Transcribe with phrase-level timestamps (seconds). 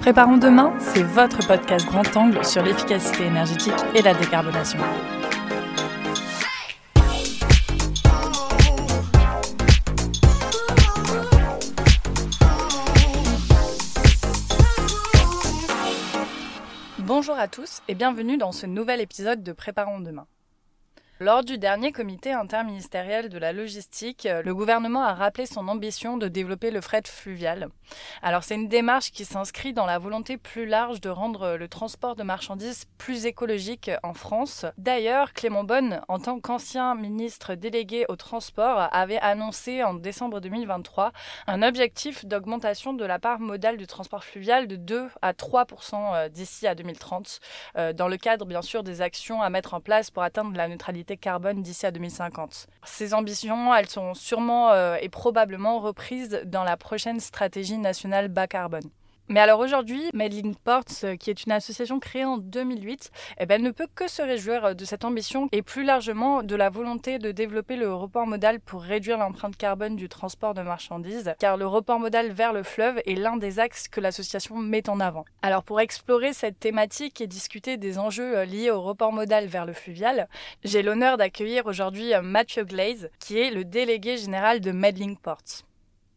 [0.00, 4.78] Préparons demain, c'est votre podcast grand angle sur l'efficacité énergétique et la décarbonation.
[16.98, 20.26] Bonjour à tous et bienvenue dans ce nouvel épisode de Préparons demain.
[21.20, 26.26] Lors du dernier comité interministériel de la logistique, le gouvernement a rappelé son ambition de
[26.26, 27.68] développer le fret fluvial.
[28.20, 32.16] Alors c'est une démarche qui s'inscrit dans la volonté plus large de rendre le transport
[32.16, 34.66] de marchandises plus écologique en France.
[34.76, 41.12] D'ailleurs, Clément Bonne, en tant qu'ancien ministre délégué au transport, avait annoncé en décembre 2023
[41.46, 46.28] un objectif d'augmentation de la part modale du transport fluvial de 2 à 3% euh,
[46.28, 47.38] d'ici à 2030,
[47.76, 50.66] euh, dans le cadre bien sûr des actions à mettre en place pour atteindre la
[50.66, 52.66] neutralité carbone d'ici à 2050.
[52.84, 58.46] Ces ambitions, elles sont sûrement euh, et probablement reprises dans la prochaine stratégie nationale bas
[58.46, 58.90] carbone.
[59.28, 63.62] Mais alors aujourd'hui, Medlink Ports, euh, qui est une association créée en 2008, eh ben,
[63.62, 67.18] ne peut que se réjouir euh, de cette ambition et plus largement de la volonté
[67.18, 71.66] de développer le report modal pour réduire l'empreinte carbone du transport de marchandises, car le
[71.66, 75.24] report modal vers le fleuve est l'un des axes que l'association met en avant.
[75.40, 79.64] Alors pour explorer cette thématique et discuter des enjeux euh, liés au report modal vers
[79.64, 80.28] le fluvial,
[80.64, 85.64] j'ai l'honneur d'accueillir aujourd'hui Mathieu Glaze, qui est le délégué général de Medlink Ports.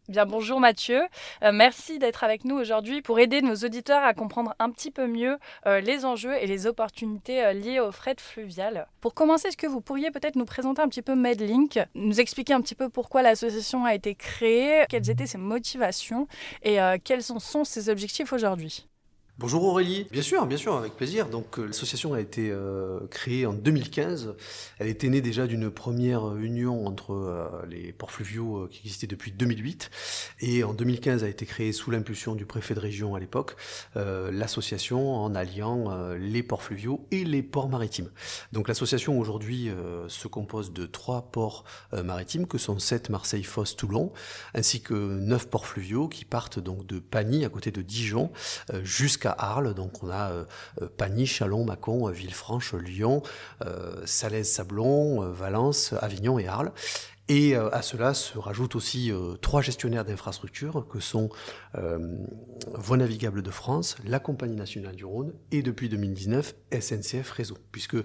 [0.08, 1.02] Bien bonjour Mathieu,
[1.44, 5.06] euh, merci d'être avec nous aujourd'hui pour aider nos auditeurs à comprendre un petit peu
[5.06, 8.88] mieux euh, les enjeux et les opportunités euh, liées au fret fluvial.
[9.02, 12.54] Pour commencer, est-ce que vous pourriez peut-être nous présenter un petit peu Medlink, nous expliquer
[12.54, 16.30] un petit peu pourquoi l'association a été créée, quelles étaient ses motivations
[16.64, 18.87] et quels sont ses objectifs aujourd'hui?
[19.40, 20.08] Bonjour Aurélie.
[20.10, 21.30] Bien sûr, bien sûr, avec plaisir.
[21.30, 24.34] Donc euh, l'association a été euh, créée en 2015.
[24.80, 29.32] Elle était née déjà d'une première union entre euh, les ports fluviaux qui existaient depuis
[29.32, 29.92] 2008.
[30.40, 33.56] Et en 2015 a été créée sous l'impulsion du préfet de région à l'époque
[33.96, 38.10] l'association en alliant les ports fluviaux et les ports maritimes.
[38.54, 39.70] Donc l'association aujourd'hui
[40.08, 44.12] se compose de trois ports maritimes que sont sept Marseille, Fos, Toulon,
[44.54, 48.32] ainsi que neuf ports fluviaux qui partent donc de Pagny à côté de Dijon
[48.84, 49.74] jusqu'à Arles.
[49.74, 50.46] Donc on a euh,
[50.82, 53.22] euh, Pagny, Chalon, Mâcon, euh, Villefranche, Lyon,
[54.06, 56.72] Salaise, Sablon, Valence, Avignon et Arles.
[57.30, 59.12] Et à cela se rajoutent aussi
[59.42, 61.30] trois gestionnaires d'infrastructures que sont
[61.74, 67.98] Voies de France, la Compagnie nationale du Rhône et depuis 2019 SNCF Réseau, puisque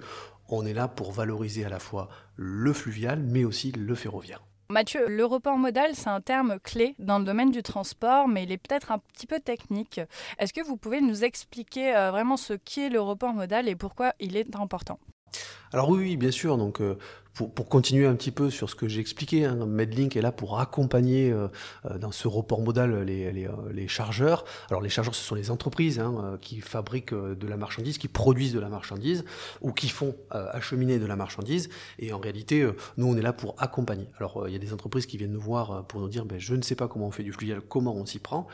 [0.48, 4.42] on est là pour valoriser à la fois le fluvial mais aussi le ferroviaire.
[4.72, 8.52] Mathieu, le report modal, c'est un terme clé dans le domaine du transport, mais il
[8.52, 10.00] est peut-être un petit peu technique.
[10.38, 14.14] Est-ce que vous pouvez nous expliquer euh, vraiment ce qu'est le report modal et pourquoi
[14.18, 14.98] il est important?
[15.72, 16.58] Alors oui, bien sûr.
[16.58, 16.98] Donc euh,
[17.34, 20.60] pour, continuer un petit peu sur ce que j'ai expliqué, hein, Medlink est là pour
[20.60, 21.48] accompagner euh,
[21.86, 24.44] euh, dans ce report modal les, chargeurs.
[24.68, 28.52] Alors les chargeurs, ce sont les entreprises hein, qui fabriquent de la marchandise, qui produisent
[28.52, 29.24] de la marchandise
[29.60, 31.68] ou qui font acheminer de la marchandise.
[31.98, 34.08] Et en réalité, nous, on est là pour accompagner.
[34.18, 36.54] Alors il y a des entreprises qui viennent nous voir pour nous dire, ben, je
[36.54, 38.46] ne sais pas comment on fait du fluvial, comment on s'y prend.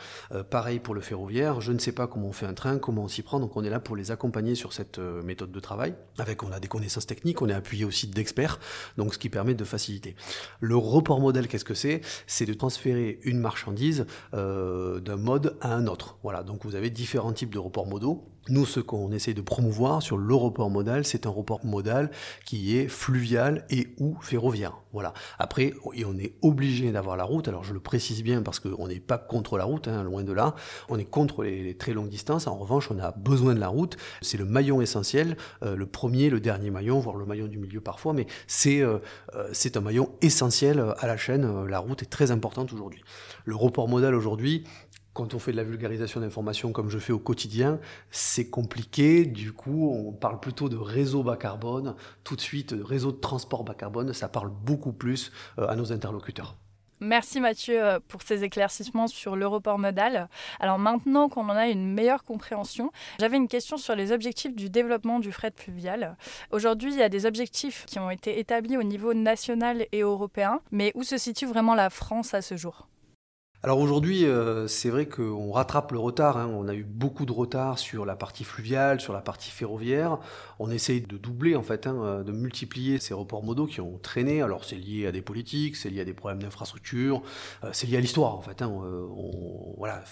[0.50, 3.08] pareil pour le ferroviaire, je ne sais pas comment on fait un train, comment on
[3.08, 3.38] s'y prend.
[3.40, 5.94] Donc on est là pour les accompagner sur cette méthode de travail.
[6.18, 8.60] Avec, on a des connaissances techniques, on est appuyé aussi d'experts
[8.96, 10.14] donc ce qui permet de faciliter.
[10.60, 12.00] Le report modèle, qu'est-ce que c'est?
[12.26, 16.18] C'est de transférer une marchandise euh, d'un mode à un autre.
[16.22, 18.28] Voilà, donc vous avez différents types de reports modaux.
[18.48, 22.10] Nous, ce qu'on essaie de promouvoir sur le report modal, c'est un report modal
[22.44, 24.78] qui est fluvial et ou ferroviaire.
[24.92, 25.12] Voilà.
[25.38, 27.46] Après, on est obligé d'avoir la route.
[27.46, 30.32] Alors, je le précise bien parce qu'on n'est pas contre la route, hein, loin de
[30.32, 30.54] là.
[30.88, 32.46] On est contre les, très longues distances.
[32.46, 33.96] En revanche, on a besoin de la route.
[34.22, 37.80] C'est le maillon essentiel, euh, le premier, le dernier maillon, voire le maillon du milieu
[37.80, 38.98] parfois, mais c'est euh,
[39.34, 41.66] euh, c'est un maillon essentiel à la chaîne.
[41.66, 43.02] La route est très importante aujourd'hui.
[43.44, 44.64] Le report modal aujourd'hui,
[45.18, 47.80] quand on fait de la vulgarisation d'informations comme je fais au quotidien,
[48.12, 49.24] c'est compliqué.
[49.24, 51.96] Du coup, on parle plutôt de réseau bas carbone.
[52.22, 55.90] Tout de suite, réseau de transport bas carbone, ça parle beaucoup plus euh, à nos
[55.90, 56.54] interlocuteurs.
[57.00, 60.28] Merci Mathieu euh, pour ces éclaircissements sur l'aéroport modal.
[60.60, 64.70] Alors maintenant qu'on en a une meilleure compréhension, j'avais une question sur les objectifs du
[64.70, 66.16] développement du fret fluvial.
[66.52, 70.60] Aujourd'hui, il y a des objectifs qui ont été établis au niveau national et européen,
[70.70, 72.86] mais où se situe vraiment la France à ce jour?
[73.64, 76.36] Alors aujourd'hui, euh, c'est vrai qu'on rattrape le retard.
[76.36, 76.48] Hein.
[76.54, 80.18] On a eu beaucoup de retard sur la partie fluviale, sur la partie ferroviaire.
[80.60, 83.98] On essaye de doubler, en fait, hein, euh, de multiplier ces reports modaux qui ont
[83.98, 84.42] traîné.
[84.42, 87.20] Alors c'est lié à des politiques, c'est lié à des problèmes d'infrastructure,
[87.64, 88.62] euh, c'est lié à l'histoire, en fait.
[88.62, 88.68] Hein.
[88.70, 90.04] On, voilà,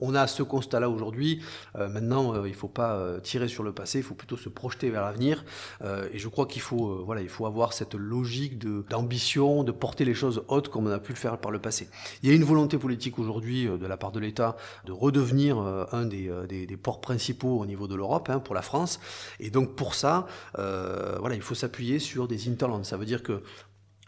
[0.00, 1.40] on, a ce constat-là aujourd'hui.
[1.76, 5.02] maintenant, il ne faut pas tirer sur le passé, il faut plutôt se projeter vers
[5.02, 5.44] l'avenir.
[5.82, 8.58] et je crois qu'il faut, voilà, il faut avoir cette logique
[8.88, 11.58] d'ambition, de, de porter les choses hautes comme on a pu le faire par le
[11.58, 11.88] passé.
[12.22, 16.06] Il y a une volonté politique aujourd'hui de la part de l'État de redevenir un
[16.06, 19.00] des, des, ports principaux au niveau de l'Europe hein, pour la France.
[19.40, 20.26] Et donc pour ça,
[20.58, 22.84] il faut s'appuyer sur des interlands.
[22.84, 23.42] Ça veut dire que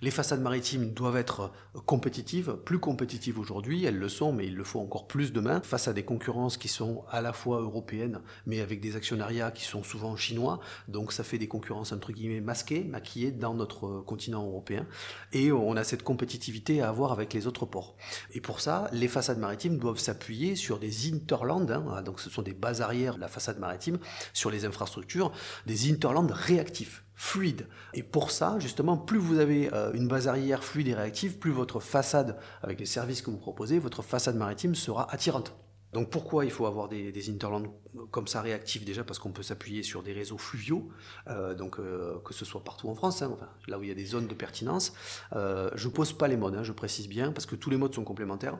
[0.00, 1.52] les façades maritimes doivent être
[1.86, 5.88] compétitives, plus compétitives aujourd'hui, elles le sont, mais il le faut encore plus demain, face
[5.88, 9.82] à des concurrences qui sont à la fois européennes, mais avec des actionnariats qui sont
[9.82, 14.86] souvent chinois, donc ça fait des concurrences entre guillemets masquées, maquillées dans notre continent européen,
[15.32, 17.96] et on a cette compétitivité à avoir avec les autres ports.
[18.32, 22.42] Et pour ça, les façades maritimes doivent s'appuyer sur des interlands, hein, donc ce sont
[22.42, 23.98] des bases arrières de la façade maritime,
[24.32, 25.30] sur les infrastructures,
[25.66, 27.66] des interlands réactifs fluide.
[27.92, 31.52] Et pour ça, justement, plus vous avez euh, une base arrière fluide et réactive, plus
[31.52, 35.54] votre façade, avec les services que vous proposez, votre façade maritime sera attirante.
[35.92, 37.62] Donc pourquoi il faut avoir des, des interlands
[38.10, 39.04] comme ça réactifs déjà?
[39.04, 40.88] Parce qu'on peut s'appuyer sur des réseaux fluviaux,
[41.28, 43.92] euh, donc euh, que ce soit partout en France, hein, enfin, là où il y
[43.92, 44.92] a des zones de pertinence.
[45.32, 48.02] je pose pas les modes, hein, je précise bien parce que tous les modes sont
[48.02, 48.58] complémentaires.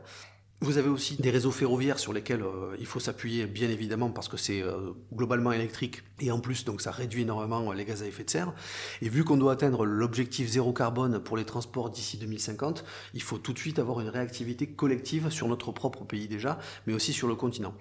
[0.61, 4.29] Vous avez aussi des réseaux ferroviaires sur lesquels euh, il faut s'appuyer, bien évidemment, parce
[4.29, 8.07] que c'est euh, globalement électrique et en plus, donc ça réduit énormément les gaz à
[8.07, 8.55] effet de serre.
[9.03, 12.85] Et vu qu'on doit atteindre l'objectif zéro carbone pour les transports d'ici 2050,
[13.15, 16.95] il faut tout de suite avoir une réactivité collective sur notre propre pays déjà, mais
[16.95, 17.75] aussi sur le continent.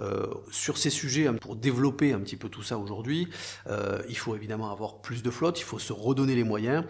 [0.00, 3.28] Euh, sur ces sujets, hein, pour développer un petit peu tout ça aujourd'hui,
[4.08, 6.84] il faut évidemment avoir plus de flotte, il faut se redonner les moyens.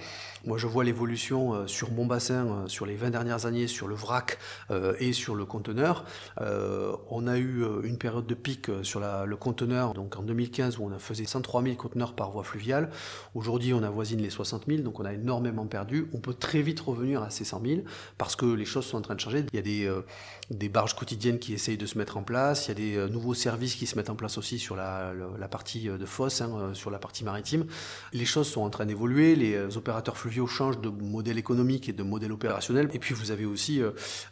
[0.44, 4.38] Moi, je vois l'évolution sur mon bassin sur les 20 dernières années, sur le vrac
[4.98, 6.04] et sur le conteneur.
[6.40, 10.22] Euh, on a eu euh, une période de pic euh, sur le conteneur, donc en
[10.22, 12.90] 2015 où on a faisait 103 000 conteneurs par voie fluviale.
[13.34, 16.08] Aujourd'hui, on avoisine les 60 000, donc on a énormément perdu.
[16.12, 17.80] On peut très vite revenir à ces 100 000
[18.18, 19.44] parce que les choses sont en train de changer.
[19.52, 19.90] Il y a des,
[20.50, 22.66] des barges quotidiennes qui essayent de se mettre en place.
[22.66, 25.48] Il y a des nouveaux services qui se mettent en place aussi sur la, la
[25.48, 27.66] partie de fosse, hein, sur la partie maritime.
[28.12, 29.36] Les choses sont en train d'évoluer.
[29.36, 32.90] Les opérateurs fluviaux changent de modèle économique et de modèle opérationnel.
[32.92, 33.80] Et puis vous avez aussi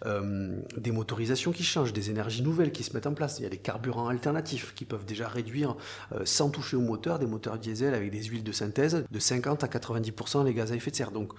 [0.04, 3.40] des des motorisations qui changent, des énergies nouvelles qui se mettent en place.
[3.40, 5.76] Il y a des carburants alternatifs qui peuvent déjà réduire,
[6.12, 9.64] euh, sans toucher au moteur, des moteurs diesel avec des huiles de synthèse, de 50
[9.64, 11.10] à 90% les gaz à effet de serre.
[11.10, 11.34] Donc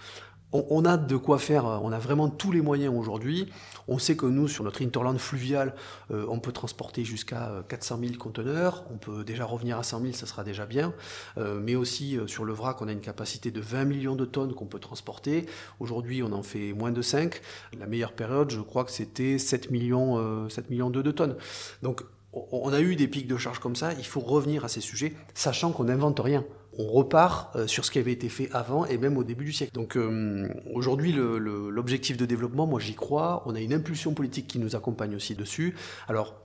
[0.51, 3.51] on, a de quoi faire, euh, on a vraiment tous les moyens aujourd'hui.
[3.87, 5.73] On sait que nous, sur notre interland fluvial,
[6.11, 8.85] euh, on peut transporter jusqu'à 400 000 conteneurs.
[8.91, 10.93] On peut déjà revenir à 100 000, ça sera déjà bien.
[11.37, 14.65] mais aussi sur le vrac, on a une capacité de 20 millions de tonnes qu'on
[14.65, 15.45] peut transporter.
[15.79, 17.41] Aujourd'hui, on en fait moins de 5.
[17.77, 21.35] La meilleure période, je crois que c'était 7 millions, 7 euh, millions de, tonnes.
[21.81, 22.03] Donc
[22.33, 25.13] on a eu des pics de charge comme ça, il faut revenir à ces sujets,
[25.33, 26.45] sachant qu'on n'invente rien.
[26.81, 29.51] On repart euh, sur ce qui avait été fait avant et même au début du
[29.51, 29.73] siècle.
[29.73, 34.59] Donc euh, aujourd'hui, l'objectif de développement, moi j'y crois, on a une impulsion politique qui
[34.59, 35.75] nous accompagne aussi dessus.
[36.07, 36.35] Alors,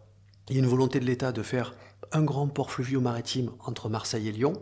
[0.51, 1.75] il y a une volonté de l'État de faire
[2.13, 4.55] un grand port fluvio-maritime entre Marseille et Lyon.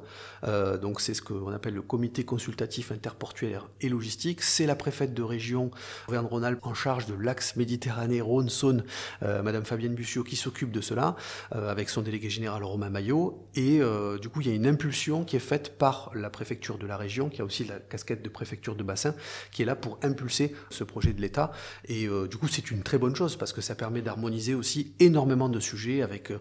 [0.44, 4.42] Euh, donc c'est ce qu'on appelle le comité consultatif interportuaire et logistique.
[4.42, 5.70] C'est la préfète de région
[6.08, 8.84] Auvergne-Rhône-Alpes en charge de l'axe Méditerranée-Rhône-Saône,
[9.22, 11.16] euh, Madame Fabienne Bussiot, qui s'occupe de cela,
[11.54, 13.46] euh, avec son délégué général Romain Maillot.
[13.54, 13.80] Et
[14.20, 16.96] du coup, il y a une impulsion qui est faite par la préfecture de la
[16.96, 19.14] région, qui a aussi la casquette de préfecture de bassin,
[19.50, 21.52] qui est là pour impulser ce projet de l'État.
[21.86, 25.48] Et du coup, c'est une très bonne chose parce que ça permet d'harmoniser aussi énormément
[25.48, 26.32] de sujets avec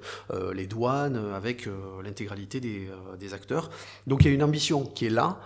[0.54, 3.70] les douanes euh, avec euh, l'intégralité euh, des, acteurs.
[4.08, 5.40] Donc il y a une ambition qui est là.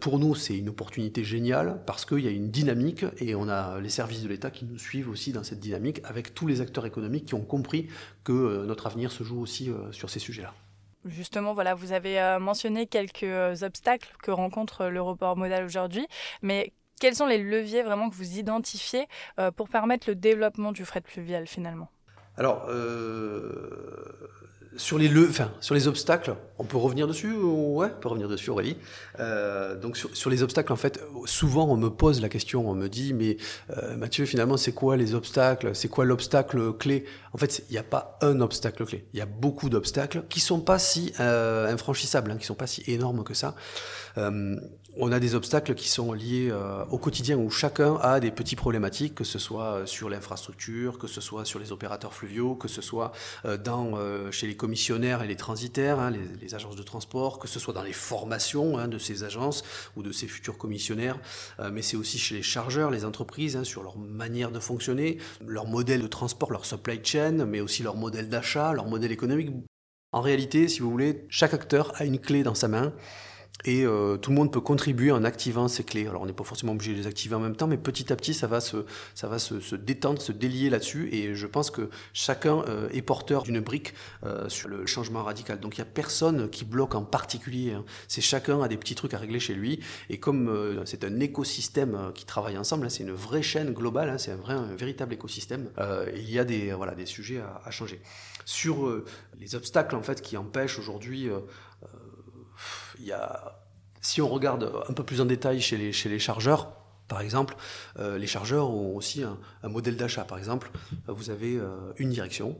[0.00, 3.80] pour nous, c'est une opportunité géniale parce qu'il y a une dynamique et on a
[3.80, 6.84] les services de l'État qui nous suivent aussi dans cette dynamique avec tous les acteurs
[6.84, 7.88] économiques qui ont compris
[8.24, 10.52] que notre avenir se joue aussi sur ces sujets-là.
[11.06, 16.06] Justement, voilà, vous avez mentionné quelques obstacles que rencontre le report modal aujourd'hui,
[16.42, 19.06] mais quels sont les leviers vraiment que vous identifiez
[19.56, 21.88] pour permettre le développement du fret fluvial finalement?
[22.36, 22.68] Alors,
[24.76, 28.28] sur les, le, enfin, sur les obstacles, on peut revenir dessus Ouais, on peut revenir
[28.28, 28.76] dessus, Aurélie.
[29.18, 32.74] Euh, donc sur, sur, les obstacles, en fait, souvent on me pose la question, on
[32.74, 33.36] me dit, mais
[33.76, 35.74] euh, Mathieu, finalement, c'est quoi les obstacles?
[35.74, 37.04] C'est quoi l'obstacle clé?
[37.32, 39.04] En fait, il n'y a pas un obstacle clé.
[39.12, 42.68] Il y a beaucoup d'obstacles qui sont pas si euh, infranchissables, hein, qui sont pas
[42.68, 43.54] si énormes que ça.
[44.96, 46.52] On a des obstacles qui sont liés
[46.88, 51.20] au quotidien où chacun a des petites problématiques, que ce soit sur l'infrastructure, que ce
[51.20, 53.10] soit sur les opérateurs fluviaux, que ce soit
[53.64, 53.98] dans,
[54.30, 57.82] chez les commissionnaires et les transitaires, hein, les, agences de transport, que ce soit dans
[57.82, 59.62] les formations hein, de ces agences
[59.94, 61.20] ou de ces futurs commissionnaires,
[61.70, 65.66] mais c'est aussi chez les chargeurs, les entreprises, hein, sur leur manière de fonctionner, leur
[65.66, 69.50] modèle de transport, leur supply chain, mais aussi leur modèle d'achat, leur modèle économique.
[70.12, 72.94] En réalité, si vous voulez, chaque acteur a une clé dans sa main
[73.64, 76.06] Et euh, tout le monde peut contribuer en activant ces clés.
[76.06, 78.16] Alors on n'est pas forcément obligé de les activer en même temps, mais petit à
[78.16, 81.08] petit, ça va se, ça va se, se détendre, se délier là-dessus.
[81.12, 83.94] Et je pense que chacun euh, est porteur d'une brique
[84.24, 85.60] euh, sur le changement radical.
[85.60, 87.72] Donc il n'y a personne qui bloque en particulier.
[87.72, 87.84] Hein.
[88.06, 89.80] C'est chacun a des petits trucs à régler chez lui.
[90.10, 94.18] Et comme c'est un écosystème qui travaille ensemble, hein, c'est une vraie chaîne globale, hein,
[94.18, 95.70] c'est un, vrai, un véritable écosystème,
[96.14, 98.00] il y a des, voilà, des sujets à, à changer.
[98.44, 99.02] Sur
[99.40, 101.30] les obstacles en fait qui empêchent aujourd'hui
[104.00, 106.72] si on regarde un peu plus en détail chez les, chargeurs,
[107.08, 107.56] par exemple,
[107.98, 110.24] euh, les chargeurs ont aussi un, modèle d'achat.
[110.24, 110.70] Par exemple,
[111.06, 112.56] vous avez euh, une direction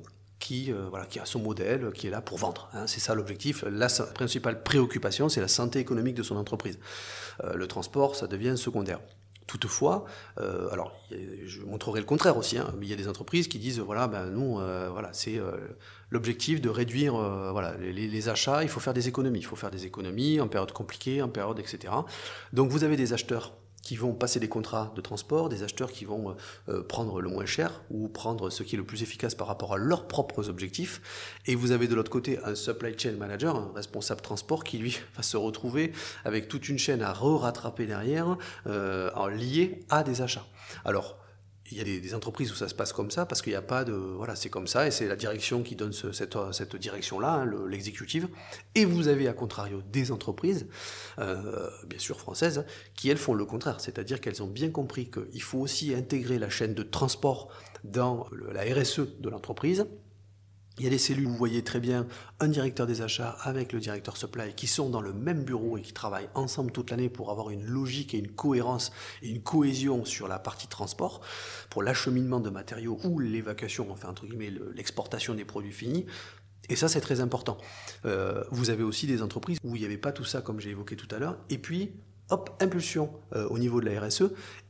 [0.50, 2.68] euh, qui a son modèle, qui est là pour vendre.
[2.74, 2.86] Hein.
[2.86, 3.64] c'est ça l'objectif.
[3.70, 6.78] La principale préoccupation, c'est la santé économique de son entreprise.
[7.54, 9.00] le transport, ça devient secondaire.
[9.46, 10.06] Toutefois,
[10.40, 10.98] euh, alors
[11.44, 14.08] je montrerai le contraire aussi, hein, mais il y a des entreprises qui disent voilà,
[14.08, 15.58] ben nous, euh, voilà, c'est euh,
[16.08, 17.14] l'objectif de réduire
[17.52, 20.72] voilà, les, achats, il faut faire des économies, il faut faire des économies en période
[20.72, 21.92] compliquée, en période, etc.
[22.54, 23.52] Donc vous avez des acheteurs
[23.84, 26.34] qui vont passer des contrats de transport, des acheteurs qui vont euh,
[26.70, 29.74] euh, prendre le moins cher ou prendre ce qui est le plus efficace par rapport
[29.74, 31.02] à leurs propres objectifs.
[31.46, 34.98] Et vous avez de l'autre côté un supply chain manager, un responsable transport, qui lui
[35.16, 35.92] va se retrouver
[36.24, 40.46] avec toute une chaîne à re-rattraper derrière, euh, liée à des achats.
[40.84, 41.18] Alors,
[41.70, 43.62] il y a des, entreprises où ça se passe comme ça parce qu'il n'y a
[43.62, 47.32] pas de voilà c'est comme ça et c'est la direction qui donne cette, direction là
[47.32, 48.28] hein, l'exécutive.
[48.74, 50.66] Et vous avez à contrario des entreprises
[51.18, 53.80] euh, bien sûr françaises qui elles font le contraire.
[53.80, 57.48] C'est-à-dire qu'elles ont bien compris qu'il faut aussi intégrer la chaîne de transport
[57.82, 59.86] dans la RSE de l'entreprise
[60.78, 62.06] il y a des cellules, vous voyez très bien,
[62.40, 65.82] un directeur des achats avec le directeur supply qui sont dans le même bureau et
[65.82, 68.90] qui travaillent ensemble toute l'année pour avoir une logique et une cohérence
[69.22, 71.20] et une cohésion sur la partie transport,
[71.70, 76.06] pour l'acheminement de matériaux ou l'évacuation, enfin entre guillemets l'exportation des produits finis.
[76.68, 77.58] Et ça, c'est très important.
[78.06, 80.70] Euh, vous avez aussi des entreprises où il n'y avait pas tout ça, comme j'ai
[80.70, 81.36] évoqué tout à l'heure.
[81.50, 81.92] Et puis,
[82.30, 84.24] hop, impulsion euh, au niveau de la RSE.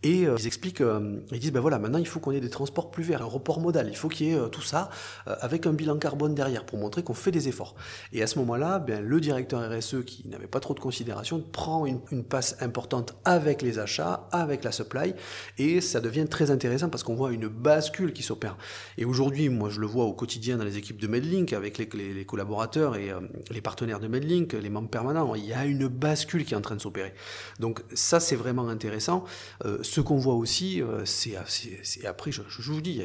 [0.04, 2.50] Et euh, ils expliquent, euh, ils disent, ben voilà, maintenant il faut qu'on ait des
[2.50, 4.90] transports plus verts, un report modal, il faut qu'il y ait tout ça
[5.26, 7.74] avec un bilan carbone derrière pour montrer qu'on fait des efforts.
[8.12, 11.86] Et à ce moment-là, ben, le directeur RSE qui n'avait pas trop de considération prend
[11.86, 15.14] une, passe importante avec les achats, avec la supply,
[15.58, 18.56] et ça devient très intéressant parce qu'on voit une bascule qui s'opère.
[18.98, 22.24] Et aujourd'hui, moi je le vois au quotidien dans les équipes de Medlink, avec les,
[22.26, 23.10] collaborateurs et
[23.50, 26.60] les partenaires de Medlink, les membres permanents, il y a une bascule qui est en
[26.60, 27.14] train de s'opérer.
[27.60, 29.24] Donc ça, c'est vraiment intéressant.
[29.64, 31.36] Euh, ce qu'on voit aussi, euh, c'est
[32.04, 33.00] après, je, vous dis,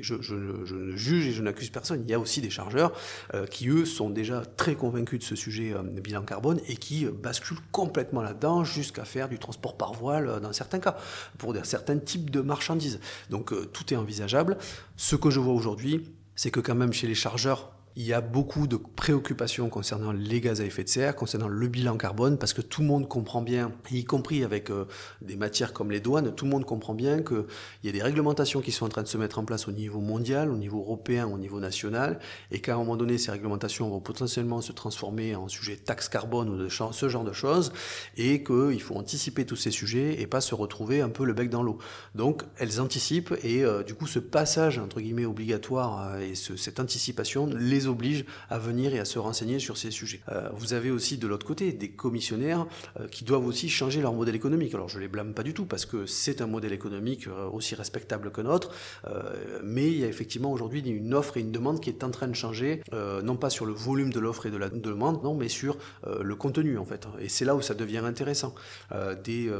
[0.00, 2.02] je, ne juge et je n'accuse personne.
[2.02, 2.92] Il y a aussi des chargeurs
[3.34, 7.04] euh, qui, eux, sont déjà très convaincus de ce sujet de bilan carbone et qui
[7.04, 10.96] basculent complètement là-dedans jusqu'à faire du transport par voile dans certains cas,
[11.36, 13.00] pour certains types de marchandises.
[13.28, 14.56] Donc tout est envisageable.
[14.96, 18.20] Ce que je vois aujourd'hui, c'est que quand même chez les chargeurs, il y a
[18.20, 22.52] beaucoup de préoccupations concernant les gaz à effet de serre, concernant le bilan carbone, parce
[22.52, 24.86] que tout le monde comprend bien, y compris avec euh,
[25.22, 27.44] des matières comme les douanes, tout le monde comprend bien qu'il
[27.84, 30.00] y a des réglementations qui sont en train de se mettre en place au niveau
[30.00, 32.20] mondial, au niveau européen, au niveau national,
[32.52, 36.48] et qu'à un moment donné, ces réglementations vont potentiellement se transformer en sujet taxe carbone
[36.48, 37.72] ou de ce genre de choses,
[38.16, 41.50] et qu'il faut anticiper tous ces sujets et pas se retrouver un peu le bec
[41.50, 41.78] dans l'eau.
[42.14, 46.78] Donc, elles anticipent, et euh, du coup, ce passage, entre guillemets, obligatoire, euh, et cette
[46.78, 50.20] anticipation, les oblige à venir et à se renseigner sur ces sujets.
[50.28, 52.66] Euh, vous avez aussi de l'autre côté des commissionnaires
[52.98, 54.74] euh, qui doivent aussi changer leur modèle économique.
[54.74, 57.74] Alors je les blâme pas du tout parce que c'est un modèle économique euh, aussi
[57.74, 58.70] respectable que notre,
[59.62, 62.28] mais il y a effectivement aujourd'hui une offre et une demande qui est en train
[62.28, 65.48] de changer, non pas sur le volume de l'offre et de la demande, non, mais
[65.48, 67.06] sur le contenu en fait.
[67.18, 68.54] Et c'est là où ça devient intéressant.
[69.24, 69.50] des,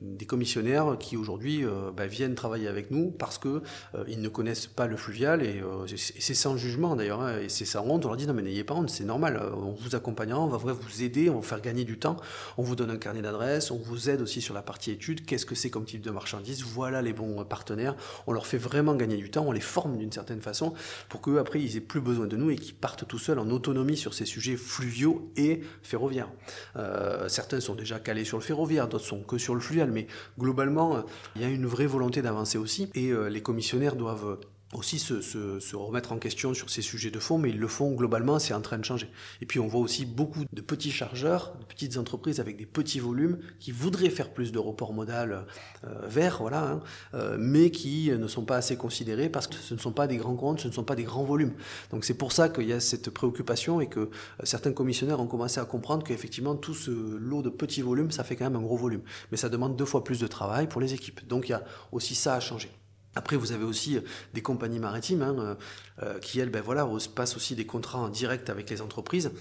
[0.00, 1.64] des commissionnaires qui aujourd'hui
[1.96, 3.62] bah, viennent travailler avec nous parce que
[4.08, 5.62] ils ne connaissent pas le fluvial et,
[5.96, 8.90] c'est sans jugement d'ailleurs, hein, et c'est on leur dit non mais n'ayez pas honte,
[8.90, 11.84] c'est normal, euh, on vous accompagnera, on va vous aider, on va vous faire gagner
[11.84, 12.16] du temps,
[12.56, 15.46] on vous donne un carnet d'adresses, on vous aide aussi sur la partie études, qu'est-ce
[15.46, 17.96] que c'est comme type de marchandise, voilà les bons partenaires,
[18.26, 20.74] on leur fait vraiment gagner du temps, on les forme d'une certaine façon
[21.08, 23.50] pour qu'eux après ils aient plus besoin de nous et qu'ils partent tout seuls en
[23.50, 26.30] autonomie sur ces sujets fluviaux et ferroviaires.
[26.76, 30.06] Euh, certains sont déjà calés sur le ferroviaire, d'autres sont que sur le fluvial, mais
[30.38, 31.02] globalement
[31.34, 34.38] il y a une vraie volonté d'avancer aussi et euh, les commissionnaires doivent
[34.76, 38.38] aussi se, remettre en question sur ces sujets de fond, mais ils le font globalement,
[38.38, 39.08] c'est en train de changer.
[39.40, 43.00] Et puis on voit aussi beaucoup de petits chargeurs, de petites entreprises avec des petits
[43.00, 45.46] volumes qui voudraient faire plus de report modal
[45.84, 46.80] euh, vert, voilà, hein,
[47.14, 50.16] euh, mais qui ne sont pas assez considérés parce que ce ne sont pas des
[50.16, 51.54] grands comptes, ce ne sont pas des grands volumes.
[51.90, 54.08] Donc c'est pour ça qu'il y a cette préoccupation et que euh,
[54.44, 58.36] certains commissionnaires ont commencé à comprendre qu'effectivement tout ce lot de petits volumes, ça fait
[58.36, 59.02] quand même un gros volume.
[59.30, 61.26] Mais ça demande deux fois plus de travail pour les équipes.
[61.26, 62.70] Donc il y a aussi ça à changer.
[63.16, 64.02] Après, vous avez aussi euh,
[64.34, 65.54] des compagnies maritimes hein, euh,
[66.02, 69.32] euh, qui, elles, ben voilà, passent aussi des contrats en direct avec les entreprises.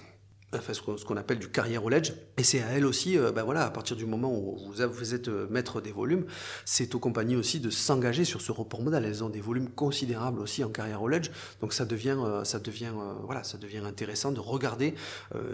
[0.58, 2.14] Enfin ce qu'on appelle du carrière au ledge.
[2.38, 5.82] Et c'est à elles aussi, ben voilà, à partir du moment où vous, êtes maître
[5.82, 6.26] des volumes,
[6.66, 9.06] c'est aux compagnies aussi de s'engager sur ce report modal.
[9.06, 11.32] Elles ont des volumes considérables aussi en carrière au ledge,
[11.62, 12.92] donc ça devient, ça devient,
[13.24, 14.96] voilà, ça devient intéressant de regarder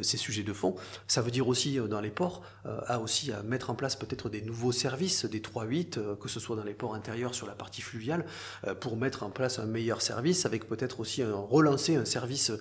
[0.01, 0.75] ces sujets de fond.
[1.08, 4.41] Ça veut dire aussi dans les ports, à aussi à mettre en place peut-être des
[4.41, 8.25] nouveaux services, des 3-8, que ce soit dans les ports intérieurs sur la partie fluviale,
[8.79, 12.51] pour mettre en place un meilleur service, avec peut-être aussi relancer un service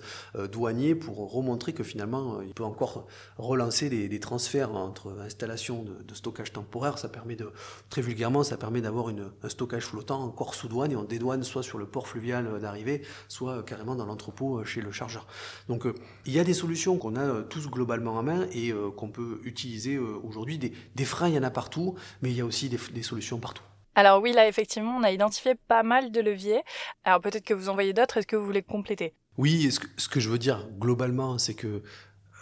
[0.51, 3.07] douanier pour remontrer que finalement il peut encore
[3.37, 6.97] relancer des, transferts entre installations de, stockage temporaire.
[6.97, 7.51] Ça permet de,
[7.89, 11.63] très vulgairement, ça permet d'avoir un stockage flottant encore sous douane et on dédouane soit
[11.63, 15.27] sur le port fluvial d'arrivée, soit carrément dans l'entrepôt chez le chargeur.
[15.67, 15.93] Donc euh,
[16.25, 19.09] il y a des solutions qu'on a euh, tous globalement en main et euh, qu'on
[19.09, 20.57] peut utiliser aujourd'hui.
[20.57, 23.63] Des, freins, il y en a partout, mais il y a aussi des, solutions partout.
[23.95, 26.61] Alors oui, là effectivement, on a identifié pas mal de leviers.
[27.03, 29.13] Alors peut-être que vous en voyez d'autres, est-ce que vous voulez compléter?
[29.37, 31.83] Oui, ce que, ce que, je veux dire globalement, c'est que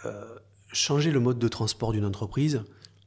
[0.04, 0.38] euh,
[0.72, 2.62] changer le mode de transport d'une entreprise,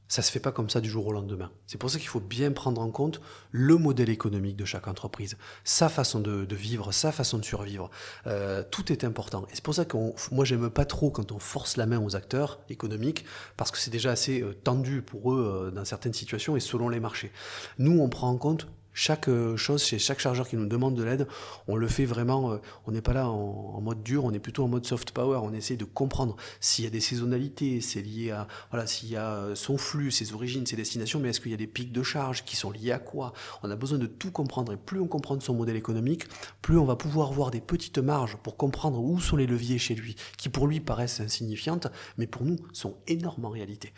[0.08, 1.50] ça se fait pas comme ça du jour au lendemain.
[1.66, 3.20] C'est pour ça qu'il faut bien prendre en compte
[3.52, 7.90] le modèle économique de chaque entreprise, sa façon de, vivre, sa façon de survivre.
[8.28, 9.46] Euh, tout est important.
[9.46, 9.98] Et c'est pour ça que
[10.32, 13.26] moi j'aime pas trop quand on force la main aux acteurs économiques,
[13.58, 17.00] parce que c'est déjà assez euh, tendu pour eux dans certaines situations et selon les
[17.00, 17.32] marchés.
[17.80, 21.04] Nous, on prend en compte chaque euh, chose chez chaque chargeur qui nous demande de
[21.04, 21.28] l'aide,
[21.68, 24.64] on le fait vraiment, euh, on n'est pas là en, mode dur, on est plutôt
[24.64, 28.32] en mode soft power, on essaie de comprendre s'il y a des saisonnalités, c'est lié
[28.32, 31.52] à, voilà, s'il y a euh, son flux, ses origines, ses destinations, mais est-ce qu'il
[31.52, 33.34] y a des pics de charge qui sont liés à quoi?
[33.64, 36.26] On a besoin de tout comprendre et plus on comprend son modèle économique,
[36.62, 39.96] plus on va pouvoir voir des petites marges pour comprendre où sont les leviers chez
[39.96, 43.94] lui, qui pour lui paraissent insignifiantes, mais pour nous sont énormes en réalité.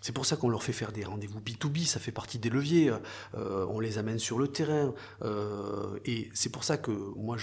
[0.00, 2.92] c'est pour ça qu'on leur fait faire des rendez-vous B2B, ça fait partie des leviers.
[3.34, 4.94] on les amène sur le terrain.
[5.22, 7.36] Euh, et c'est pour ça que moi,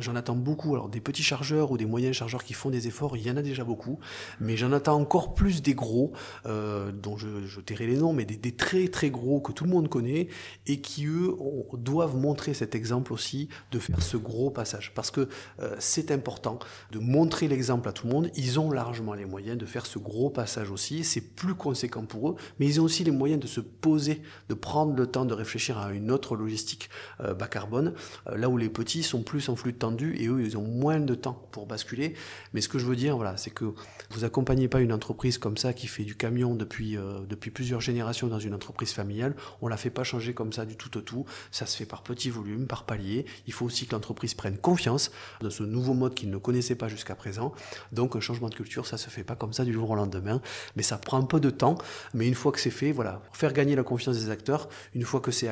[0.00, 0.74] j'en attends beaucoup.
[0.74, 3.36] Alors, des petits chargeurs ou des moyens chargeurs qui font des efforts, il y en
[3.36, 3.98] a déjà beaucoup.
[4.40, 6.12] Mais j'en attends encore plus des gros,
[6.46, 9.70] euh, dont je, je tairai les noms, mais des, très très gros que tout le
[9.70, 10.28] monde connaît
[10.66, 11.36] et qui, eux,
[11.74, 14.92] doivent montrer cet exemple aussi de faire ce gros passage.
[14.94, 15.28] Parce que
[15.60, 16.58] euh, c'est important
[16.92, 18.30] de montrer l'exemple à tout le monde.
[18.34, 21.04] Ils ont largement les moyens de faire ce gros passage aussi.
[21.04, 24.54] C'est plus conséquent pour eux, mais ils ont aussi les moyens de se poser, de
[24.54, 26.88] prendre le temps de réfléchir à une autre logistique
[27.20, 27.92] euh, bas carbone,
[28.28, 31.00] euh, là où les petits sont plus en flux tendu et eux, ils ont moins
[31.00, 32.14] de temps pour basculer.
[32.54, 33.74] Mais ce que je veux dire, voilà, c'est que
[34.10, 37.80] vous accompagnez pas une entreprise comme ça qui fait du camion depuis, euh, depuis plusieurs
[37.80, 39.34] générations dans une entreprise familiale.
[39.60, 41.24] On la fait pas changer comme ça du tout au tout.
[41.50, 43.26] Ça se fait par petits volumes, par paliers.
[43.46, 46.88] Il faut aussi que l'entreprise prenne confiance dans ce nouveau mode qu'ils ne connaissaient pas
[46.88, 47.52] jusqu'à présent.
[47.92, 50.40] Donc, un changement de culture, ça se fait pas comme ça du jour au lendemain.
[50.76, 51.76] Mais ça prend un peu de temps.
[52.14, 55.20] Mais une fois que c'est fait, voilà, faire gagner la confiance des acteurs, une fois
[55.20, 55.48] que c'est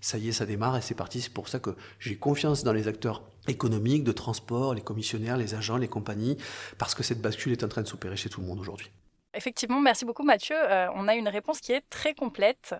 [0.00, 1.20] ça y est, ça démarre et c'est parti.
[1.20, 5.54] C'est pour ça que j'ai confiance dans les acteurs économiques, de transport, les commissionnaires, les
[5.54, 6.36] agents, les compagnies,
[6.78, 8.90] parce que cette bascule est en train de s'opérer chez tout le monde aujourd'hui.
[9.32, 10.56] Effectivement, merci beaucoup Mathieu.
[10.56, 12.74] Euh, on a une réponse qui est très complète.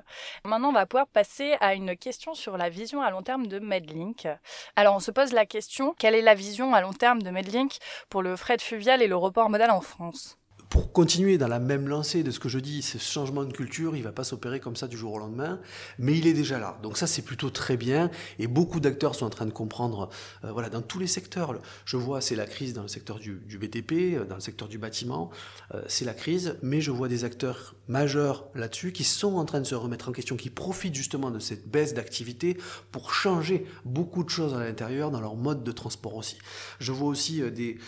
[0.44, 3.60] Maintenant, on va pouvoir passer à une question sur la vision à long terme de
[3.60, 4.26] Medlink.
[4.74, 7.78] Alors, on se pose la question, quelle est la vision à long terme de Medlink
[8.08, 10.39] pour le fret fluvial et le report modal en France?
[10.70, 13.96] Pour continuer dans la même lancée de ce que je dis, ce changement de culture,
[13.96, 15.58] il va pas s'opérer comme ça du jour au lendemain,
[15.98, 16.78] mais il est déjà là.
[16.84, 18.08] Donc ça, c'est plutôt très bien.
[18.38, 20.10] Et beaucoup d'acteurs sont en train de comprendre,
[20.44, 21.60] euh, voilà, dans tous les secteurs.
[21.84, 24.78] Je vois, c'est la crise dans le secteur du, BTP, euh, dans le secteur du
[24.78, 25.30] bâtiment,
[25.74, 29.60] euh, c'est la crise, mais je vois des acteurs majeurs là-dessus qui sont en train
[29.60, 32.56] de se remettre en question, qui profitent justement de cette baisse d'activité
[32.92, 36.38] pour changer beaucoup de choses à l'intérieur dans leur mode de transport aussi.
[36.78, 37.78] Je vois aussi des,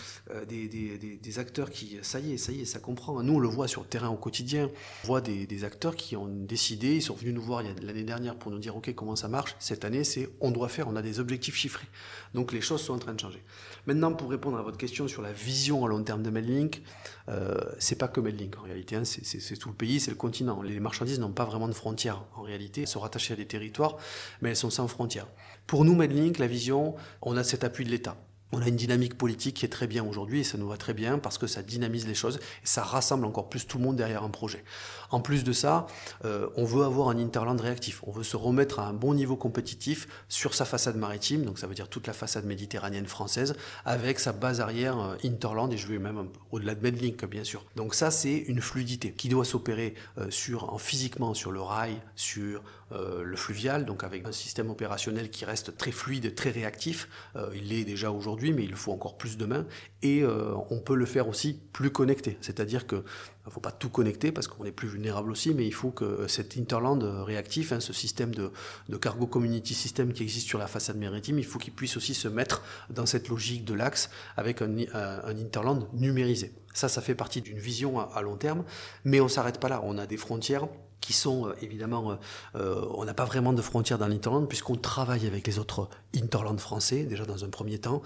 [0.49, 3.21] des, des, des acteurs qui, ça y est, ça y est, ça comprend.
[3.21, 4.69] Nous, on le voit sur le terrain au quotidien.
[5.03, 8.51] On voit des, acteurs qui ont décidé, ils sont venus nous voir l'année dernière pour
[8.51, 9.55] nous dire, OK, comment ça marche?
[9.59, 11.87] Cette année, c'est on doit faire, on a des objectifs chiffrés.
[12.33, 13.43] Donc les choses sont en train de changer.
[13.85, 16.81] Maintenant, pour répondre à votre question sur la vision à long terme de Medlink,
[17.29, 19.03] euh, c'est pas que Medlink en réalité, hein.
[19.05, 20.61] c'est tout le pays, c'est le continent.
[20.63, 23.97] Les marchandises n'ont pas vraiment de frontières en réalité, elles sont rattachées à des territoires,
[24.41, 25.27] mais elles sont sans frontières.
[25.67, 28.17] Pour nous, Medlink, la vision, on a cet appui de l'État.
[28.55, 30.93] On a une dynamique politique qui est très bien aujourd'hui et ça nous va très
[30.93, 33.95] bien parce que ça dynamise les choses et ça rassemble encore plus tout le monde
[33.95, 34.63] derrière un projet.
[35.13, 35.85] En plus de ça,
[36.25, 38.01] euh, on veut avoir un Interland réactif.
[38.07, 41.67] On veut se remettre à un bon niveau compétitif sur sa façade maritime, donc ça
[41.67, 45.85] veut dire toute la façade méditerranéenne française, avec sa base arrière euh, Interland et je
[45.85, 47.63] vais même au-delà de Medlink bien sûr.
[47.75, 50.31] Donc ça c'est une fluidité qui doit s'opérer euh,
[50.79, 55.91] physiquement sur le rail, sur le fluvial, donc avec un système opérationnel qui reste très
[55.91, 57.09] fluide très réactif.
[57.55, 59.65] il l'est déjà aujourd'hui, mais il faut encore plus demain.
[60.03, 60.23] Et
[60.69, 63.03] on peut le faire aussi plus connecté, c'est-à-dire que
[63.45, 65.91] il ne faut pas tout connecter parce qu'on est plus vulnérable aussi, mais il faut
[65.91, 68.51] que cet interland réactif, hein, ce système de,
[69.01, 72.29] cargo community system qui existe sur la façade maritime, il faut qu'il puisse aussi se
[72.29, 74.73] mettre dans cette logique de l'axe avec un,
[75.27, 76.53] interland numérisé.
[76.73, 78.63] Ça, ça fait partie d'une vision à, à long terme,
[79.03, 79.81] mais on ne s'arrête pas là.
[79.83, 80.67] On a des frontières
[81.03, 82.15] qui sont euh, évidemment, euh,
[82.55, 86.57] euh, on n'a pas vraiment de frontières dans l'interland puisqu'on travaille avec les autres interlands
[86.57, 88.01] français déjà dans un premier temps.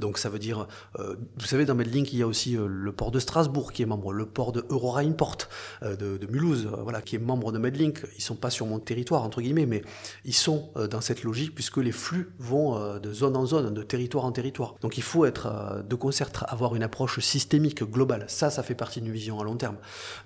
[0.00, 0.66] Donc ça veut dire,
[0.98, 4.12] vous savez, dans Medlink il y a aussi le port de Strasbourg qui est membre,
[4.12, 5.36] le port de Aurora Import
[5.82, 8.02] de, de, Mulhouse, voilà, qui est membre de Medlink.
[8.16, 9.82] Ils sont pas sur mon territoire entre guillemets, mais
[10.24, 14.24] ils sont dans cette logique puisque les flux vont de zone en zone, de territoire
[14.24, 14.76] en territoire.
[14.80, 18.24] Donc il faut être de concert, avoir une approche systémique globale.
[18.28, 19.76] Ça, ça fait partie d'une vision à long terme.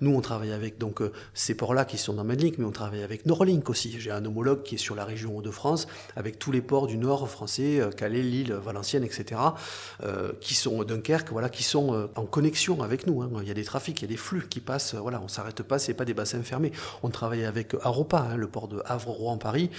[0.01, 1.03] Nous, on travaille avec donc
[1.35, 3.95] ces ports-là qui sont dans Medlink, mais on travaille avec Norlink aussi.
[3.99, 7.29] J'ai un homologue qui est sur la région Hauts-de-France, avec tous les ports du nord
[7.29, 9.41] français, euh, Calais, Lille, Valenciennes, etc.,
[10.03, 13.23] euh, qui sont Dunkerque, voilà, qui sont euh, en connexion avec nous.
[13.23, 13.31] Hein.
[13.43, 14.95] Il y a des trafics, il y a des flux qui passent.
[14.95, 16.73] Voilà, on s'arrête pas, c'est pas des bassins fermés.
[17.03, 19.71] On travaille avec Aropa, hein, le port de Havre-Rouen-Paris.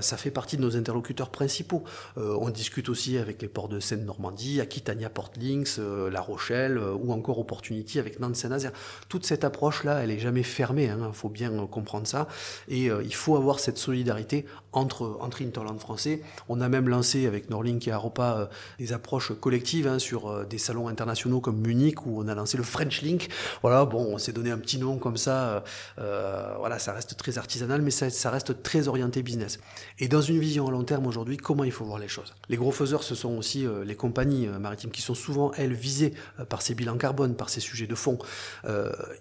[0.00, 1.84] ça fait partie de nos interlocuteurs principaux.
[2.16, 5.78] on discute aussi avec les ports de Seine-Normandie, Aquitania Port Links,
[6.10, 8.72] La Rochelle, ou encore Opportunity avec Nantes-Saint-Nazaire.
[9.08, 10.84] Toute cette approche-là, elle est jamais fermée.
[10.84, 11.10] Il hein.
[11.12, 12.26] faut bien comprendre ça.
[12.68, 16.22] Et euh, il faut avoir cette solidarité entre, entre Interland français.
[16.48, 18.46] On a même lancé avec Norlink et Aropa euh,
[18.78, 22.56] des approches collectives hein, sur euh, des salons internationaux comme Munich où on a lancé
[22.56, 23.28] le French Link.
[23.62, 25.64] Voilà, bon, on s'est donné un petit nom comme ça.
[25.96, 29.58] voilà, ça reste très artisanal, mais ça, ça, reste très orienté business.
[29.98, 32.34] Et dans une vision à long terme aujourd'hui, comment il faut voir les choses?
[32.48, 36.14] Les gros faiseurs, ce sont aussi les compagnies maritimes qui sont souvent, elles, visées
[36.48, 38.18] par ces bilans carbone, par ces sujets de fond.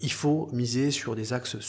[0.02, 1.60] il faut miser sur des axes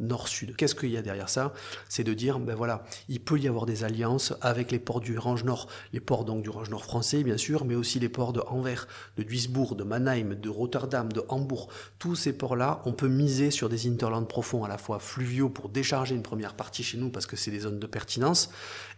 [0.00, 0.56] nord-sud.
[0.56, 1.52] Qu'est-ce qu'il y a derrière ça?
[1.88, 5.18] C'est de dire, ben voilà, il peut y avoir des alliances avec les ports du
[5.18, 8.32] Range Nord, les ports donc du Range Nord français bien sûr, mais aussi les ports
[8.32, 11.68] de Anvers, de Duisbourg, de Mannheim, de Rotterdam, de Hambourg.
[11.98, 15.68] Tous ces ports-là, on peut miser sur des interlands profonds à la fois fluviaux pour
[15.68, 18.50] décharger une première partie chez nous parce que c'est des zones de pertinence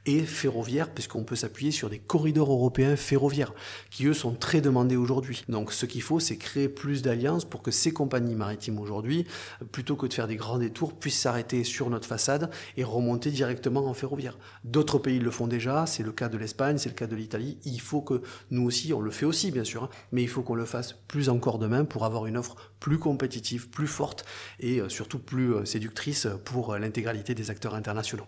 [0.07, 3.53] et ferroviaires puisqu'on peut s'appuyer sur des corridors européens ferroviaires
[3.91, 5.45] qui eux sont très demandés aujourd'hui.
[5.49, 9.27] Donc ce qu'il faut, c'est créer plus d'alliances pour que ces compagnies maritimes aujourd'hui,
[9.73, 13.87] plutôt que de faire des grands détours, puissent s'arrêter sur notre façade et remonter directement
[13.87, 14.39] en ferroviaire.
[14.65, 17.59] D'autres pays le font déjà, c'est le cas de l'Espagne, c'est le cas de l'Italie.
[17.65, 20.43] Il faut que nous aussi, on le fait aussi bien sûr, hein, mais il faut
[20.43, 24.25] qu'on le fasse plus encore demain pour avoir une offre plus compétitive, plus forte
[24.61, 28.27] et euh, surtout plus euh, séductrice pour euh, l'intégralité des acteurs internationaux.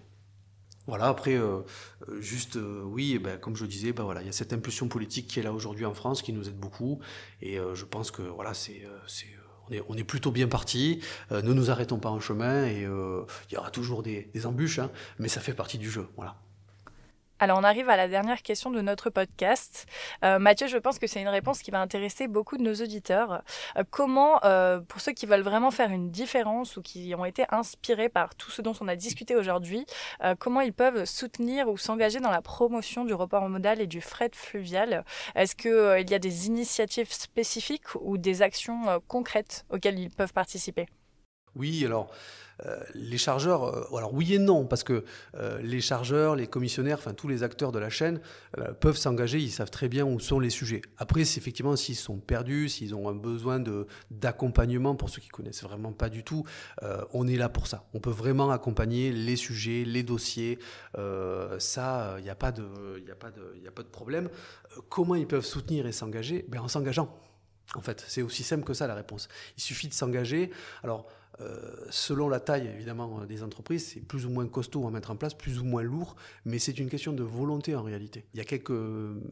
[0.86, 1.38] Voilà, après,
[2.18, 5.26] juste, oui, eh ben, comme je disais, ben, voilà, il y a cette impulsion politique
[5.26, 6.98] qui est là aujourd'hui en France, qui nous aide beaucoup.
[7.42, 8.80] Et je pense que voilà, c'est,
[9.88, 11.00] on, est, plutôt bien parti.
[11.30, 14.90] ne nous arrêtons pas en chemin et il y aura toujours des, des embûches, hein,
[15.18, 16.06] mais ça fait partie du jeu.
[16.16, 16.36] Voilà.
[17.40, 19.86] Alors on arrive à la dernière question de notre podcast.
[20.24, 23.42] Euh, Mathieu, je pense que c'est une réponse qui va intéresser beaucoup de nos auditeurs.
[23.76, 27.44] Euh, comment, euh, pour ceux qui veulent vraiment faire une différence ou qui ont été
[27.50, 29.86] inspirés par tout ce dont on a discuté aujourd'hui,
[30.38, 34.30] comment ils peuvent soutenir ou s'engager dans la promotion du report modal et du fret
[34.32, 35.04] fluvial?
[35.34, 40.88] Est-ce qu'il y a des initiatives spécifiques ou des actions concrètes auxquelles ils peuvent participer?
[41.54, 42.10] Oui, alors
[42.66, 45.04] euh, les chargeurs, euh, alors oui et non, parce que
[45.36, 48.20] euh, les chargeurs, les commissionnaires, enfin tous les acteurs de la chaîne
[48.80, 50.82] peuvent s'engager, ils savent très bien où sont les sujets.
[50.96, 53.62] Après, c'est effectivement s'ils sont perdus, s'ils ont un besoin
[54.10, 56.44] d'accompagnement, pour ceux qui connaissent vraiment pas du tout,
[57.12, 57.84] on est là pour ça.
[57.94, 60.58] On peut vraiment accompagner les sujets, les dossiers.
[61.58, 62.64] ça, il n'y a pas de,
[63.08, 64.28] a problème.
[64.88, 66.44] comment ils peuvent soutenir et s'engager?
[66.48, 67.14] Ben en s'engageant.
[67.74, 69.28] En fait, c'est aussi simple que ça la réponse.
[69.56, 70.50] Il suffit de s'engager.
[70.82, 71.06] Alors,
[71.40, 75.16] euh, selon la taille évidemment des entreprises, c'est plus ou moins costaud à mettre en
[75.16, 78.24] place, plus ou moins lourd, mais c'est une question de volonté en réalité.
[78.34, 78.72] Il y a quelques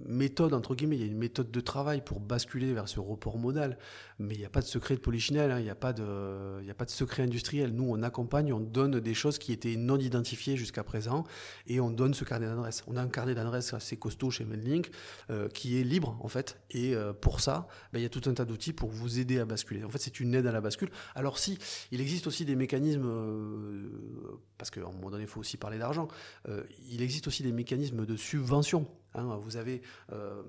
[0.04, 3.38] méthodes, entre guillemets, il y a une méthode de travail pour basculer vers ce report
[3.38, 3.76] modal,
[4.18, 6.68] mais il n'y a pas de secret de polichinelle, hein, il n'y a, pas de,
[6.68, 7.72] a pas de secret industriel.
[7.72, 11.24] Nous, on accompagne, on donne des choses qui étaient non identifiées jusqu'à présent,
[11.66, 12.84] et on donne ce carnet d'adresse.
[12.86, 14.90] On a un carnet d'adresse assez costaud chez Medlink,
[15.30, 18.22] euh, qui est libre en fait, et euh, pour ça, ben, il y a tout
[18.26, 19.82] un tas d'outils pour vous aider à basculer.
[19.82, 20.90] En fait, c'est une aide à la bascule.
[21.14, 21.58] Alors si,
[21.92, 25.78] il existe aussi des mécanismes, euh, parce qu'à un moment donné, il faut aussi parler
[25.78, 26.08] d'argent,
[26.48, 28.86] euh, il existe aussi des mécanismes de subvention.
[29.14, 29.38] Hein.
[29.42, 30.42] Vous avez euh,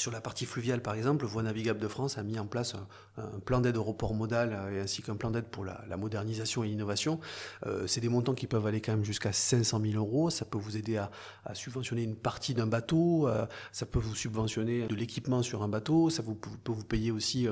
[0.00, 2.74] Sur la partie fluviale, par exemple, Voie navigable de France a mis en place
[3.18, 6.68] un, plan d'aide au report modal euh, ainsi qu'un plan d'aide pour la, modernisation et
[6.68, 7.20] l'innovation.
[7.66, 10.30] Euh, c'est des montants qui peuvent aller quand même jusqu'à 500 000 euros.
[10.30, 11.10] Ça peut vous aider à,
[11.52, 13.28] subventionner une partie d'un bateau.
[13.28, 16.08] Euh, ça peut vous subventionner de l'équipement sur un bateau.
[16.08, 17.46] Ça vous, peut vous payer aussi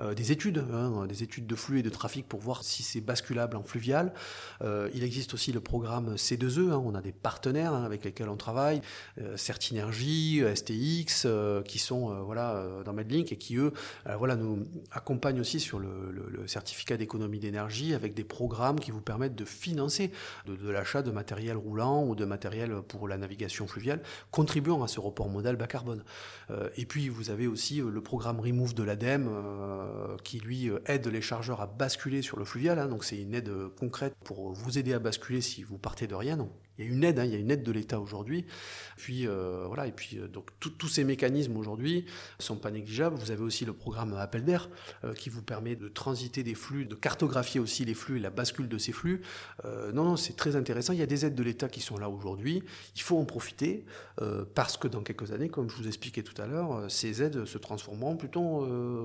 [0.00, 3.56] des études, hein, des études de flux et de trafic pour voir si c'est basculable
[3.56, 4.12] en fluvial.
[4.62, 6.70] il existe aussi le programme C2E.
[6.70, 6.80] Hein.
[6.84, 8.82] on a des partenaires hein, avec lesquels on travaille,
[9.34, 11.26] Certinergie, STX,
[11.64, 13.72] qui sont euh, voilà, euh, dans Medlink et qui, eux,
[14.06, 15.88] euh, voilà, nous accompagnent aussi sur le,
[16.46, 20.10] certificat d'économie d'énergie avec des programmes qui vous permettent de financer
[20.46, 24.98] de, l'achat de matériel roulant ou de matériel pour la navigation fluviale, contribuant à ce
[25.00, 26.04] report modal bas carbone.
[26.76, 29.28] et puis, vous avez aussi le programme Remove de l'ADEME
[30.24, 32.78] qui, lui, aide les chargeurs à basculer sur le fluvial.
[32.78, 32.86] Hein.
[32.86, 36.38] donc, c'est une aide concrète pour vous aider à basculer si vous partez de rien.
[36.78, 38.44] Il y a une aide, hein, il y a une aide de l'État aujourd'hui.
[38.96, 42.04] Puis voilà, et puis donc tous ces mécanismes aujourd'hui
[42.38, 43.16] sont pas négligeables.
[43.16, 44.68] Vous avez aussi le programme Appel d'air
[45.04, 48.30] euh, qui vous permet de transiter des flux, de cartographier aussi les flux et la
[48.30, 49.22] bascule de ces flux.
[49.64, 50.92] Euh, non, non, c'est très intéressant.
[50.92, 52.62] Il y a des aides de l'État qui sont là aujourd'hui.
[52.96, 53.84] Il faut en profiter
[54.20, 57.44] euh, parce que dans quelques années, comme je vous expliquais tout à l'heure, ces aides
[57.44, 58.38] se transformeront plutôt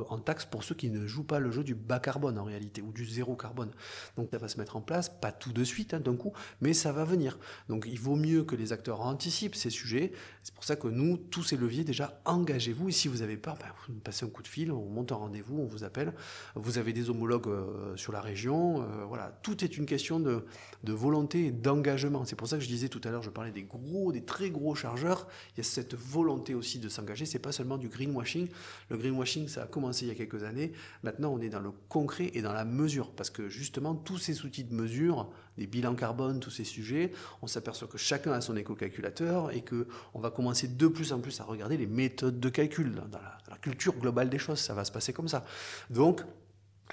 [0.10, 2.82] en taxes pour ceux qui ne jouent pas le jeu du bas carbone en réalité
[2.82, 3.72] ou du zéro carbone.
[4.18, 6.74] Donc ça va se mettre en place, pas tout de suite hein, d'un coup, mais
[6.74, 7.38] ça va venir.
[7.70, 10.12] Donc il vaut mieux que les acteurs anticipent ces sujets.
[10.44, 13.38] C'est pour ça que nous, tous ces leviers déjà engagés vous Et si vous avez
[13.38, 16.14] peur, ben, vous passez un coup de fil, on monte un rendez-vous, on vous appelle.
[16.56, 18.82] Vous avez des homologues euh, sur la région.
[18.82, 20.46] Euh, voilà, tout est une question de,
[20.84, 22.26] de volonté et d'engagement.
[22.26, 24.50] C'est pour ça que je disais tout à l'heure, je parlais des gros, des très
[24.50, 25.28] gros chargeurs.
[25.56, 27.26] Il y a cette volonté aussi de s'engager.
[27.26, 28.48] C'est pas seulement du greenwashing.
[28.90, 30.74] Le greenwashing, ça a commencé il y a quelques années.
[31.04, 34.46] Maintenant, on est dans le concret et dans la mesure, parce que justement, tous ces
[34.46, 37.12] outils de mesure, des bilans carbone, tous ces sujets,
[37.42, 41.20] on s'aperçoit que chacun a son éco-calculateur et que on va commencer de plus en
[41.20, 44.60] plus à regarder les méthodes de calcul dans la, dans la culture globale des choses.
[44.60, 45.46] Ça va se passer comme ça.
[45.90, 46.22] Donc,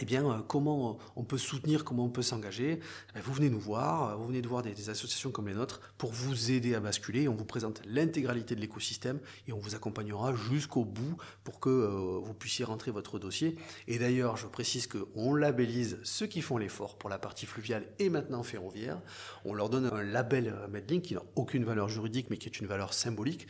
[0.01, 2.81] eh bien, euh, comment on peut soutenir, comment on peut s'engager?
[3.15, 5.81] Eh Vous venez nous voir, euh, vous venez de voir des, associations comme les nôtres
[5.99, 7.29] pour vous aider à basculer.
[7.29, 12.19] On vous présente l'intégralité de l'écosystème et on vous accompagnera jusqu'au bout pour que euh,
[12.23, 13.57] vous puissiez rentrer votre dossier.
[13.89, 18.09] Et d'ailleurs, je précise qu'on labellise ceux qui font l'effort pour la partie fluviale et
[18.09, 19.01] maintenant ferroviaire.
[19.45, 22.67] On leur donne un label Medlink qui n'a aucune valeur juridique mais qui est une
[22.67, 23.47] valeur symbolique.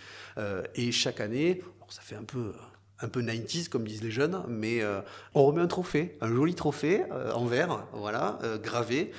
[0.75, 2.53] et chaque année, ça fait un peu
[3.03, 5.01] un peu 90s comme disent les jeunes, mais euh,
[5.35, 9.13] on remet un trophée, un joli trophée euh, en verre, voilà, euh, gravé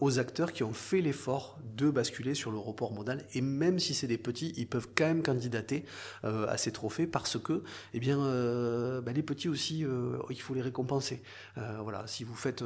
[0.00, 3.24] aux acteurs qui ont fait l'effort de basculer sur le report modal.
[3.34, 5.84] Et même si c'est des petits, ils peuvent quand même candidater
[6.22, 7.62] à ces trophées parce que,
[7.94, 8.18] eh bien,
[9.02, 9.84] bah, les petits aussi,
[10.30, 11.22] il faut les récompenser.
[11.56, 12.62] voilà, si vous faites,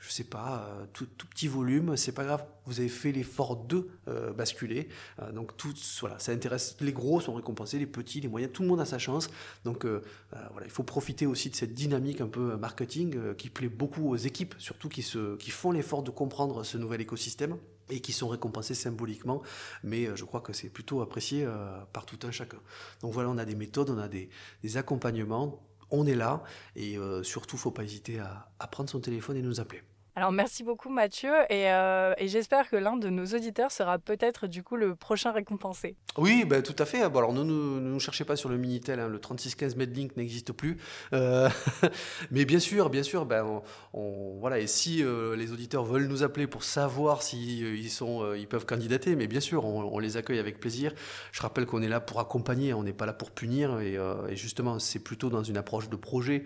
[0.00, 2.44] je sais pas, tout, tout, petit volume, c'est pas grave.
[2.68, 3.88] Vous avez fait l'effort de
[4.36, 4.88] basculer.
[5.32, 6.76] donc tout, voilà, ça intéresse.
[6.80, 9.30] Les gros sont récompensés, les petits, les moyens, tout le monde a sa chance.
[9.64, 10.02] Donc euh,
[10.34, 13.68] euh, voilà, il faut profiter aussi de cette dynamique un peu marketing euh, qui plaît
[13.68, 17.56] beaucoup aux équipes, surtout qui, se, qui font l'effort de comprendre ce nouvel écosystème
[17.90, 19.42] et qui sont récompensés symboliquement,
[19.82, 21.48] mais je crois que c'est plutôt apprécié
[21.94, 22.58] par tout un chacun.
[23.00, 24.28] Donc voilà, on a des méthodes, on a des,
[24.76, 26.42] accompagnements, on est là,
[26.76, 29.80] et surtout, faut pas hésiter à prendre son téléphone et nous appeler.
[30.18, 34.64] Alors merci beaucoup Mathieu euh, et, j'espère que l'un de nos auditeurs sera peut-être du
[34.64, 35.94] coup le prochain récompensé.
[36.16, 37.08] Oui, bah, tout à fait.
[37.08, 39.06] Bon, alors ne nous, cherchez pas sur le Minitel, hein.
[39.06, 40.76] le 3615 Medlink n'existe plus.
[41.12, 41.48] Euh,
[42.32, 46.24] mais bien sûr, bien sûr, ben, on, voilà, et si euh, les auditeurs veulent nous
[46.24, 50.58] appeler pour savoir s'ils ils sont, peuvent candidater, mais bien sûr, on, les accueille avec
[50.58, 50.94] plaisir.
[51.30, 53.94] Je rappelle qu'on est là pour accompagner, on n'est pas là pour punir et,
[54.28, 56.42] et justement c'est plutôt dans une approche de projet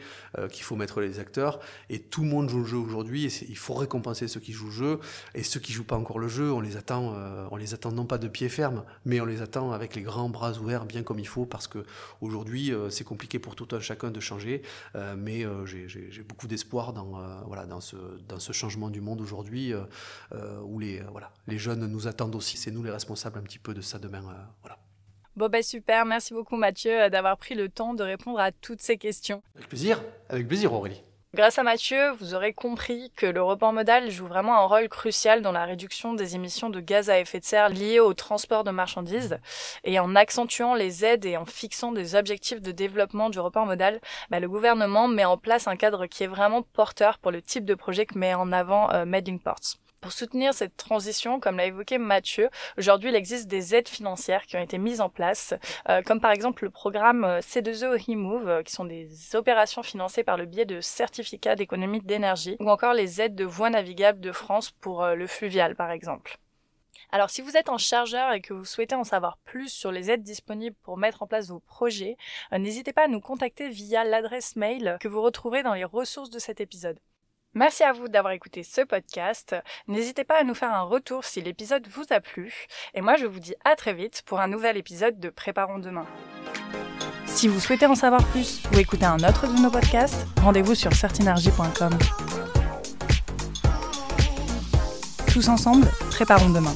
[0.50, 3.56] qu'il faut mettre les acteurs et tout le monde joue le jeu aujourd'hui et il
[3.62, 5.00] faut récompenser ceux qui jouent le jeu
[5.34, 7.92] et ceux qui jouent pas encore le jeu, on les attend, euh, on les attend
[7.92, 11.02] non pas de pied ferme, mais on les attend avec les grands bras ouverts, bien
[11.02, 11.84] comme il faut, parce que
[12.20, 14.62] aujourd'hui euh, c'est compliqué pour tout un chacun de changer,
[14.96, 17.12] euh, mais j'ai beaucoup d'espoir dans
[17.46, 17.96] voilà dans ce
[18.28, 19.72] dans ce changement du monde aujourd'hui
[20.64, 23.74] où les voilà les jeunes nous attendent aussi, c'est nous les responsables un petit peu
[23.74, 24.22] de ça demain,
[24.60, 24.78] voilà.
[25.36, 28.98] Bon bah super, merci beaucoup Mathieu d'avoir pris le temps de répondre à toutes ces
[28.98, 29.42] questions.
[29.54, 31.02] Avec plaisir, avec plaisir Aurélie.
[31.34, 35.40] Grâce à Mathieu, vous aurez compris que le report modal joue vraiment un rôle crucial
[35.40, 38.70] dans la réduction des émissions de gaz à effet de serre liées au transport de
[38.70, 39.38] marchandises.
[39.84, 43.98] Et en accentuant les aides et en fixant des objectifs de développement du report modal,
[44.28, 47.64] bah, le gouvernement met en place un cadre qui est vraiment porteur pour le type
[47.64, 49.06] de projet que met en avant euh,
[49.42, 49.78] Ports.
[50.02, 54.56] Pour soutenir cette transition, comme l'a évoqué Mathieu, aujourd'hui il existe des aides financières qui
[54.56, 55.54] ont été mises en place,
[55.88, 60.24] euh, comme par exemple le programme euh, C2E HeMove, euh, qui sont des opérations financées
[60.24, 64.32] par le biais de certificats d'économie d'énergie, ou encore les aides de voies navigables de
[64.32, 66.38] France pour le fluvial par exemple.
[67.12, 70.10] Alors si vous êtes en chargeur et que vous souhaitez en savoir plus sur les
[70.10, 72.16] aides disponibles pour mettre en place vos projets,
[72.50, 76.40] n'hésitez pas à nous contacter via l'adresse mail que vous retrouverez dans les ressources de
[76.40, 76.98] cet épisode.
[77.54, 79.54] Merci à vous d'avoir écouté ce podcast.
[79.86, 82.66] N'hésitez pas à nous faire un retour si l'épisode vous a plu.
[82.94, 86.06] Et moi, je vous dis à très vite pour un nouvel épisode de Préparons demain.
[87.26, 90.92] Si vous souhaitez en savoir plus ou écouter un autre de nos podcasts, rendez-vous sur
[90.94, 91.98] certinergie.com.
[95.32, 96.74] Tous ensemble, préparons demain.